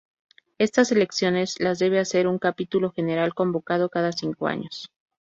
[0.57, 4.89] Estas elecciones las debe hacer un Capítulo General, convocado cada cinco años.